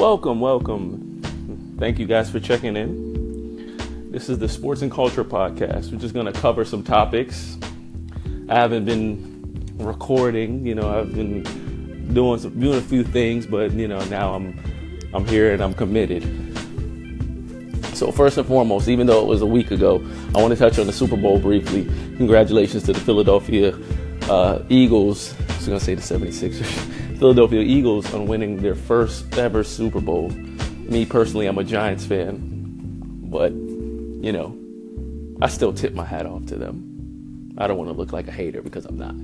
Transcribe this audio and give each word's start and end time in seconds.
Welcome, 0.00 0.40
welcome. 0.40 1.20
Thank 1.78 1.98
you 1.98 2.06
guys 2.06 2.30
for 2.30 2.40
checking 2.40 2.74
in. 2.74 4.10
This 4.10 4.30
is 4.30 4.38
the 4.38 4.48
Sports 4.48 4.80
and 4.80 4.90
Culture 4.90 5.22
Podcast. 5.22 5.92
We're 5.92 5.98
just 5.98 6.14
going 6.14 6.24
to 6.24 6.32
cover 6.32 6.64
some 6.64 6.82
topics. 6.82 7.58
I 8.48 8.54
haven't 8.54 8.86
been 8.86 9.74
recording, 9.76 10.66
you 10.66 10.74
know, 10.74 10.88
I've 10.88 11.14
been 11.14 11.42
doing 12.14 12.40
some, 12.40 12.58
doing 12.58 12.78
a 12.78 12.80
few 12.80 13.04
things, 13.04 13.46
but 13.46 13.72
you 13.72 13.88
know, 13.88 14.02
now 14.06 14.32
I'm 14.32 14.58
I'm 15.12 15.26
here 15.26 15.52
and 15.52 15.62
I'm 15.62 15.74
committed. 15.74 16.22
So 17.94 18.10
first 18.10 18.38
and 18.38 18.48
foremost, 18.48 18.88
even 18.88 19.06
though 19.06 19.20
it 19.20 19.26
was 19.26 19.42
a 19.42 19.46
week 19.46 19.70
ago, 19.70 20.02
I 20.34 20.40
want 20.40 20.50
to 20.50 20.56
touch 20.56 20.78
on 20.78 20.86
the 20.86 20.94
Super 20.94 21.18
Bowl 21.18 21.38
briefly. 21.38 21.84
Congratulations 22.16 22.84
to 22.84 22.94
the 22.94 23.00
Philadelphia 23.00 23.78
uh, 24.30 24.62
Eagles. 24.70 25.34
I 25.40 25.56
was 25.56 25.66
going 25.66 25.78
to 25.78 25.84
say 25.84 25.94
the 25.94 26.00
76ers. 26.00 26.96
Philadelphia 27.20 27.60
Eagles 27.60 28.12
on 28.14 28.26
winning 28.26 28.56
their 28.56 28.74
first 28.74 29.36
ever 29.36 29.62
Super 29.62 30.00
Bowl. 30.00 30.30
Me 30.30 31.04
personally, 31.04 31.46
I'm 31.46 31.58
a 31.58 31.64
Giants 31.64 32.06
fan, 32.06 32.38
but 33.24 33.52
you 33.52 34.32
know, 34.32 34.56
I 35.42 35.48
still 35.48 35.74
tip 35.74 35.92
my 35.92 36.06
hat 36.06 36.24
off 36.24 36.46
to 36.46 36.56
them. 36.56 37.54
I 37.58 37.66
don't 37.66 37.76
want 37.76 37.90
to 37.90 37.94
look 37.94 38.14
like 38.14 38.26
a 38.26 38.32
hater 38.32 38.62
because 38.62 38.86
I'm 38.86 38.96
not. 38.96 39.14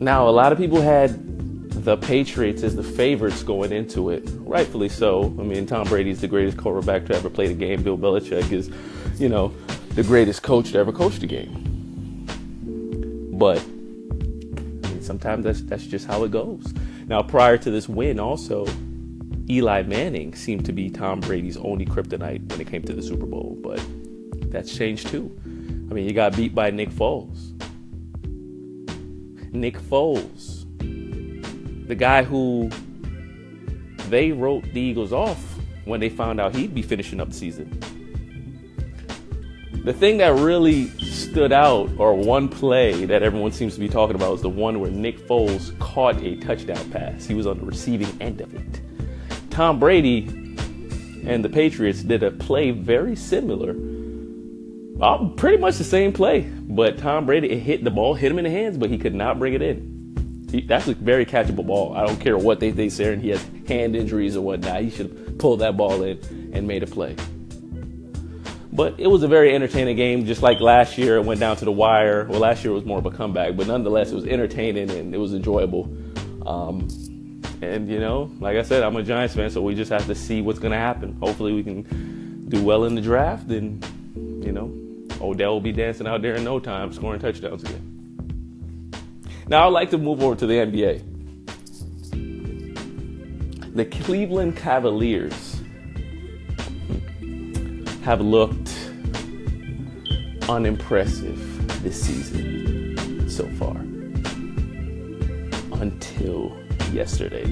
Now, 0.00 0.28
a 0.28 0.30
lot 0.30 0.50
of 0.50 0.58
people 0.58 0.80
had 0.80 1.22
the 1.70 1.96
Patriots 1.96 2.64
as 2.64 2.74
the 2.74 2.82
favorites 2.82 3.44
going 3.44 3.70
into 3.70 4.10
it, 4.10 4.28
rightfully 4.40 4.88
so. 4.88 5.26
I 5.38 5.44
mean, 5.44 5.66
Tom 5.66 5.86
Brady's 5.86 6.20
the 6.20 6.26
greatest 6.26 6.56
quarterback 6.56 7.06
to 7.06 7.14
ever 7.14 7.30
play 7.30 7.46
the 7.46 7.54
game. 7.54 7.84
Bill 7.84 7.96
Belichick 7.96 8.50
is, 8.50 8.72
you 9.20 9.28
know, 9.28 9.54
the 9.90 10.02
greatest 10.02 10.42
coach 10.42 10.72
to 10.72 10.78
ever 10.78 10.90
coach 10.90 11.20
the 11.20 11.28
game. 11.28 11.62
But 13.38 13.64
sometimes 15.06 15.44
that's 15.44 15.62
that's 15.62 15.86
just 15.86 16.06
how 16.06 16.24
it 16.24 16.30
goes. 16.30 16.74
Now, 17.06 17.22
prior 17.22 17.56
to 17.58 17.70
this 17.70 17.88
win, 17.88 18.18
also 18.20 18.66
Eli 19.48 19.82
Manning 19.82 20.34
seemed 20.34 20.66
to 20.66 20.72
be 20.72 20.90
Tom 20.90 21.20
Brady's 21.20 21.56
only 21.56 21.86
kryptonite 21.86 22.50
when 22.50 22.60
it 22.60 22.66
came 22.66 22.82
to 22.82 22.92
the 22.92 23.02
Super 23.02 23.26
Bowl, 23.26 23.56
but 23.62 23.80
that's 24.50 24.76
changed 24.76 25.08
too. 25.08 25.34
I 25.88 25.94
mean, 25.94 26.04
he 26.04 26.12
got 26.12 26.36
beat 26.36 26.54
by 26.54 26.70
Nick 26.70 26.90
Foles. 26.90 27.52
Nick 29.52 29.78
Foles, 29.78 30.66
the 31.86 31.94
guy 31.94 32.24
who 32.24 32.70
they 34.08 34.32
wrote 34.32 34.64
the 34.72 34.80
Eagles 34.80 35.12
off 35.12 35.58
when 35.84 36.00
they 36.00 36.08
found 36.08 36.40
out 36.40 36.54
he'd 36.54 36.74
be 36.74 36.82
finishing 36.82 37.20
up 37.20 37.28
the 37.28 37.34
season. 37.34 37.80
The 39.86 39.92
thing 39.92 40.16
that 40.16 40.34
really 40.34 40.88
stood 40.98 41.52
out, 41.52 41.88
or 41.96 42.12
one 42.12 42.48
play 42.48 43.04
that 43.04 43.22
everyone 43.22 43.52
seems 43.52 43.74
to 43.74 43.80
be 43.80 43.88
talking 43.88 44.16
about, 44.16 44.34
is 44.34 44.42
the 44.42 44.48
one 44.48 44.80
where 44.80 44.90
Nick 44.90 45.16
Foles 45.28 45.78
caught 45.78 46.20
a 46.24 46.34
touchdown 46.38 46.90
pass. 46.90 47.24
He 47.24 47.34
was 47.34 47.46
on 47.46 47.60
the 47.60 47.64
receiving 47.64 48.08
end 48.20 48.40
of 48.40 48.52
it. 48.52 48.80
Tom 49.48 49.78
Brady 49.78 50.26
and 51.24 51.44
the 51.44 51.48
Patriots 51.48 52.02
did 52.02 52.24
a 52.24 52.32
play 52.32 52.72
very 52.72 53.14
similar. 53.14 53.76
Uh, 55.00 55.28
pretty 55.36 55.58
much 55.58 55.76
the 55.76 55.84
same 55.84 56.12
play, 56.12 56.40
but 56.40 56.98
Tom 56.98 57.24
Brady 57.24 57.56
hit 57.56 57.84
the 57.84 57.90
ball, 57.92 58.14
hit 58.14 58.32
him 58.32 58.38
in 58.38 58.44
the 58.44 58.50
hands, 58.50 58.76
but 58.76 58.90
he 58.90 58.98
could 58.98 59.14
not 59.14 59.38
bring 59.38 59.54
it 59.54 59.62
in. 59.62 60.46
He, 60.50 60.62
that's 60.62 60.88
a 60.88 60.94
very 60.94 61.24
catchable 61.24 61.64
ball. 61.64 61.96
I 61.96 62.04
don't 62.04 62.18
care 62.18 62.36
what 62.36 62.58
they, 62.58 62.72
they 62.72 62.88
say, 62.88 63.12
and 63.12 63.22
he 63.22 63.28
has 63.28 63.46
hand 63.68 63.94
injuries 63.94 64.36
or 64.36 64.40
whatnot. 64.40 64.80
He 64.80 64.90
should 64.90 65.38
pull 65.38 65.56
that 65.58 65.76
ball 65.76 66.02
in 66.02 66.50
and 66.52 66.66
made 66.66 66.82
a 66.82 66.88
play. 66.88 67.14
But 68.76 69.00
it 69.00 69.06
was 69.06 69.22
a 69.22 69.28
very 69.28 69.54
entertaining 69.54 69.96
game, 69.96 70.26
just 70.26 70.42
like 70.42 70.60
last 70.60 70.98
year. 70.98 71.16
It 71.16 71.24
went 71.24 71.40
down 71.40 71.56
to 71.56 71.64
the 71.64 71.72
wire. 71.72 72.26
Well, 72.28 72.40
last 72.40 72.62
year 72.62 72.72
it 72.72 72.74
was 72.74 72.84
more 72.84 72.98
of 72.98 73.06
a 73.06 73.10
comeback, 73.10 73.56
but 73.56 73.66
nonetheless, 73.66 74.12
it 74.12 74.14
was 74.14 74.26
entertaining 74.26 74.90
and 74.90 75.14
it 75.14 75.18
was 75.18 75.32
enjoyable. 75.32 75.84
Um, 76.46 76.86
and 77.62 77.88
you 77.88 77.98
know, 77.98 78.30
like 78.38 78.58
I 78.58 78.62
said, 78.62 78.82
I'm 78.82 78.94
a 78.96 79.02
Giants 79.02 79.34
fan, 79.34 79.48
so 79.48 79.62
we 79.62 79.74
just 79.74 79.90
have 79.90 80.06
to 80.08 80.14
see 80.14 80.42
what's 80.42 80.58
going 80.58 80.72
to 80.72 80.78
happen. 80.78 81.16
Hopefully, 81.20 81.54
we 81.54 81.62
can 81.62 82.48
do 82.50 82.62
well 82.62 82.84
in 82.84 82.94
the 82.94 83.00
draft, 83.00 83.48
and 83.48 83.82
you 84.44 84.52
know, 84.52 84.70
Odell 85.22 85.54
will 85.54 85.62
be 85.62 85.72
dancing 85.72 86.06
out 86.06 86.20
there 86.20 86.34
in 86.34 86.44
no 86.44 86.60
time, 86.60 86.92
scoring 86.92 87.18
touchdowns 87.18 87.64
again. 87.64 88.92
Now, 89.48 89.68
I'd 89.68 89.72
like 89.72 89.88
to 89.92 89.98
move 89.98 90.22
over 90.22 90.36
to 90.36 90.46
the 90.46 90.52
NBA. 90.52 91.02
The 93.74 93.86
Cleveland 93.86 94.54
Cavaliers 94.58 95.55
have 98.06 98.20
looked 98.20 98.72
unimpressive 100.48 101.82
this 101.82 102.00
season 102.00 103.28
so 103.28 103.44
far. 103.58 103.76
Until 105.80 106.56
yesterday. 106.92 107.46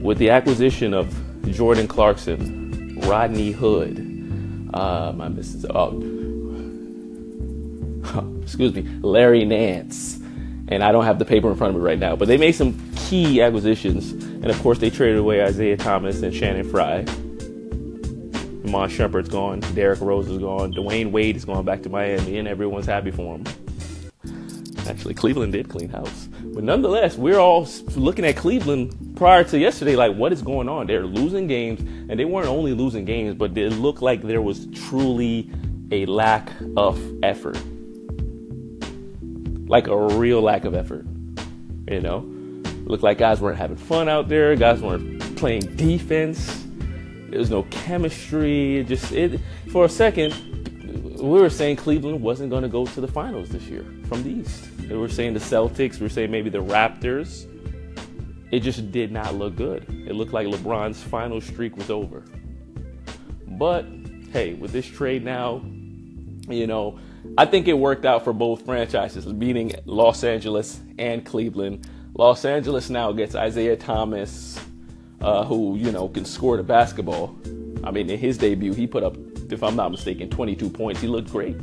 With 0.00 0.18
the 0.18 0.30
acquisition 0.30 0.94
of 0.94 1.12
Jordan 1.50 1.88
Clarkson, 1.88 3.00
Rodney 3.08 3.50
Hood, 3.50 3.98
uh, 4.72 5.12
my 5.16 5.26
missus, 5.26 5.66
oh, 5.68 5.88
excuse 8.40 8.72
me, 8.72 8.82
Larry 9.02 9.44
Nance, 9.44 10.20
and 10.68 10.84
I 10.84 10.92
don't 10.92 11.06
have 11.06 11.18
the 11.18 11.24
paper 11.24 11.50
in 11.50 11.56
front 11.56 11.74
of 11.74 11.82
me 11.82 11.84
right 11.84 11.98
now, 11.98 12.14
but 12.14 12.28
they 12.28 12.36
made 12.36 12.52
some 12.52 12.78
key 12.94 13.42
acquisitions, 13.42 14.12
and 14.12 14.46
of 14.46 14.56
course 14.62 14.78
they 14.78 14.90
traded 14.90 15.18
away 15.18 15.42
Isaiah 15.42 15.76
Thomas 15.76 16.22
and 16.22 16.32
Channing 16.32 16.70
Frye. 16.70 17.04
Iman 18.68 18.90
Shumpert's 18.90 19.30
gone, 19.30 19.60
Derrick 19.74 20.00
Rose 20.02 20.28
is 20.28 20.38
gone, 20.38 20.74
Dwyane 20.74 21.10
Wade 21.10 21.36
is 21.36 21.46
going 21.46 21.64
back 21.64 21.82
to 21.84 21.88
Miami, 21.88 22.36
and 22.38 22.46
everyone's 22.46 22.84
happy 22.84 23.10
for 23.10 23.36
him. 23.36 23.44
Actually, 24.86 25.14
Cleveland 25.14 25.52
did 25.52 25.70
clean 25.70 25.88
house. 25.88 26.28
But 26.42 26.64
nonetheless, 26.64 27.16
we're 27.16 27.38
all 27.38 27.66
looking 27.96 28.26
at 28.26 28.36
Cleveland 28.36 29.16
prior 29.16 29.42
to 29.44 29.58
yesterday, 29.58 29.96
like, 29.96 30.14
what 30.16 30.34
is 30.34 30.42
going 30.42 30.68
on? 30.68 30.86
They're 30.86 31.06
losing 31.06 31.46
games, 31.46 31.80
and 31.80 32.20
they 32.20 32.26
weren't 32.26 32.48
only 32.48 32.74
losing 32.74 33.06
games, 33.06 33.34
but 33.34 33.56
it 33.56 33.70
looked 33.70 34.02
like 34.02 34.20
there 34.20 34.42
was 34.42 34.66
truly 34.74 35.50
a 35.90 36.04
lack 36.04 36.52
of 36.76 37.00
effort. 37.22 37.58
Like 39.66 39.86
a 39.86 39.96
real 39.96 40.42
lack 40.42 40.66
of 40.66 40.74
effort. 40.74 41.06
You 41.90 42.00
know? 42.00 42.18
Looked 42.84 43.02
like 43.02 43.16
guys 43.16 43.40
weren't 43.40 43.58
having 43.58 43.78
fun 43.78 44.10
out 44.10 44.28
there, 44.28 44.54
guys 44.56 44.82
weren't 44.82 45.36
playing 45.36 45.74
defense. 45.76 46.66
There 47.28 47.38
was 47.38 47.50
no 47.50 47.64
chemistry. 47.64 48.84
Just 48.88 49.12
it 49.12 49.40
for 49.70 49.84
a 49.84 49.88
second, 49.88 50.32
we 51.20 51.40
were 51.40 51.50
saying 51.50 51.76
Cleveland 51.76 52.22
wasn't 52.22 52.50
going 52.50 52.62
to 52.62 52.68
go 52.68 52.86
to 52.86 53.00
the 53.00 53.08
finals 53.08 53.50
this 53.50 53.64
year 53.64 53.84
from 54.08 54.22
the 54.22 54.30
East. 54.30 54.68
We 54.88 54.96
were 54.96 55.08
saying 55.08 55.34
the 55.34 55.40
Celtics. 55.40 55.98
We 55.98 56.04
were 56.04 56.10
saying 56.10 56.30
maybe 56.30 56.48
the 56.50 56.62
Raptors. 56.62 57.46
It 58.50 58.60
just 58.60 58.90
did 58.90 59.12
not 59.12 59.34
look 59.34 59.56
good. 59.56 59.84
It 59.88 60.14
looked 60.14 60.32
like 60.32 60.46
LeBron's 60.46 61.02
final 61.02 61.40
streak 61.40 61.76
was 61.76 61.90
over. 61.90 62.24
But 63.46 63.84
hey, 64.32 64.54
with 64.54 64.72
this 64.72 64.86
trade 64.86 65.24
now, 65.24 65.62
you 66.48 66.66
know, 66.66 66.98
I 67.36 67.44
think 67.44 67.68
it 67.68 67.74
worked 67.74 68.06
out 68.06 68.24
for 68.24 68.32
both 68.32 68.64
franchises, 68.64 69.26
meaning 69.26 69.72
Los 69.84 70.24
Angeles 70.24 70.80
and 70.98 71.26
Cleveland. 71.26 71.86
Los 72.14 72.44
Angeles 72.44 72.88
now 72.88 73.12
gets 73.12 73.34
Isaiah 73.34 73.76
Thomas, 73.76 74.58
uh, 75.20 75.44
who 75.44 75.76
you 75.76 75.92
know 75.92 76.08
can 76.08 76.24
score 76.24 76.56
the 76.56 76.62
basketball. 76.62 77.36
I 77.84 77.90
mean, 77.90 78.10
in 78.10 78.18
his 78.18 78.38
debut, 78.38 78.72
he 78.74 78.86
put 78.86 79.02
up, 79.02 79.16
if 79.50 79.62
I'm 79.62 79.76
not 79.76 79.90
mistaken, 79.90 80.28
22 80.28 80.68
points. 80.68 81.00
He 81.00 81.06
looked 81.06 81.30
great, 81.30 81.56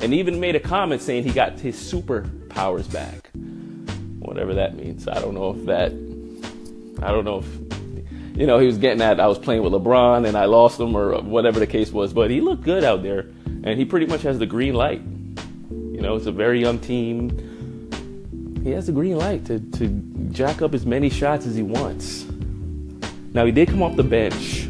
and 0.00 0.14
even 0.14 0.38
made 0.38 0.56
a 0.56 0.60
comment 0.60 1.02
saying 1.02 1.24
he 1.24 1.30
got 1.30 1.58
his 1.58 1.76
superpowers 1.76 2.90
back, 2.92 3.30
whatever 4.20 4.54
that 4.54 4.76
means. 4.76 5.08
I 5.08 5.20
don't 5.20 5.34
know 5.34 5.50
if 5.50 5.64
that, 5.66 5.92
I 7.02 7.10
don't 7.10 7.24
know 7.24 7.38
if, 7.38 8.38
you 8.38 8.46
know, 8.46 8.58
he 8.58 8.66
was 8.66 8.78
getting 8.78 9.00
at 9.00 9.18
I 9.18 9.26
was 9.26 9.38
playing 9.38 9.62
with 9.62 9.72
LeBron 9.72 10.26
and 10.26 10.36
I 10.36 10.44
lost 10.44 10.78
him 10.78 10.94
or 10.94 11.20
whatever 11.22 11.58
the 11.58 11.66
case 11.66 11.90
was. 11.90 12.12
But 12.12 12.30
he 12.30 12.40
looked 12.40 12.62
good 12.62 12.84
out 12.84 13.02
there, 13.02 13.20
and 13.64 13.78
he 13.78 13.84
pretty 13.84 14.06
much 14.06 14.22
has 14.22 14.38
the 14.38 14.46
green 14.46 14.74
light. 14.74 15.02
You 15.70 16.02
know, 16.02 16.16
it's 16.16 16.26
a 16.26 16.32
very 16.32 16.60
young 16.60 16.78
team. 16.78 17.30
He 18.62 18.70
has 18.72 18.86
the 18.86 18.92
green 18.92 19.16
light 19.16 19.44
to, 19.46 19.58
to 19.58 19.88
jack 20.30 20.60
up 20.60 20.74
as 20.74 20.84
many 20.84 21.08
shots 21.08 21.46
as 21.46 21.54
he 21.54 21.62
wants. 21.62 22.26
Now, 23.32 23.44
he 23.44 23.52
did 23.52 23.68
come 23.68 23.82
off 23.82 23.96
the 23.96 24.02
bench, 24.02 24.68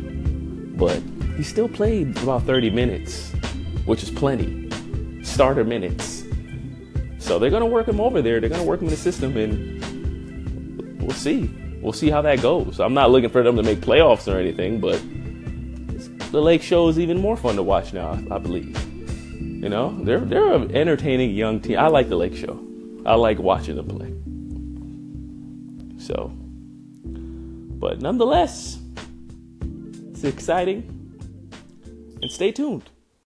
but 0.76 1.00
he 1.36 1.42
still 1.42 1.68
played 1.68 2.16
about 2.18 2.42
30 2.42 2.70
minutes, 2.70 3.32
which 3.84 4.02
is 4.02 4.10
plenty. 4.10 4.70
Starter 5.22 5.64
minutes. 5.64 6.24
So 7.18 7.38
they're 7.38 7.50
going 7.50 7.62
to 7.62 7.66
work 7.66 7.88
him 7.88 8.00
over 8.00 8.22
there. 8.22 8.40
They're 8.40 8.48
going 8.48 8.62
to 8.62 8.66
work 8.66 8.80
him 8.80 8.86
in 8.86 8.90
the 8.90 8.96
system, 8.96 9.36
and 9.36 11.00
we'll 11.00 11.10
see. 11.10 11.50
We'll 11.80 11.92
see 11.92 12.10
how 12.10 12.22
that 12.22 12.40
goes. 12.40 12.80
I'm 12.80 12.94
not 12.94 13.10
looking 13.10 13.30
for 13.30 13.42
them 13.42 13.56
to 13.56 13.62
make 13.62 13.78
playoffs 13.78 14.32
or 14.32 14.38
anything, 14.38 14.80
but 14.80 15.00
the 16.32 16.40
Lake 16.40 16.62
Show 16.62 16.88
is 16.88 16.98
even 16.98 17.20
more 17.20 17.36
fun 17.36 17.56
to 17.56 17.62
watch 17.62 17.92
now, 17.92 18.12
I 18.30 18.38
believe. 18.38 18.76
You 19.40 19.68
know, 19.68 19.96
they're 20.02 20.20
they're 20.20 20.52
an 20.52 20.74
entertaining 20.76 21.30
young 21.30 21.60
team. 21.60 21.78
I 21.78 21.88
like 21.88 22.08
the 22.08 22.16
Lake 22.16 22.36
Show. 22.36 22.62
I 23.04 23.14
like 23.14 23.38
watching 23.38 23.76
them 23.76 23.88
play. 23.88 24.12
So, 25.98 26.32
but 27.78 28.00
nonetheless, 28.00 28.78
it's 30.10 30.24
exciting. 30.24 30.92
And 32.22 32.30
stay 32.30 32.50
tuned. 32.52 32.90